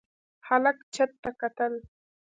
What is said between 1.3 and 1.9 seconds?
کتل.